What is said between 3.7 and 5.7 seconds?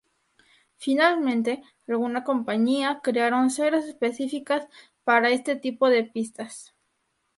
específicas para este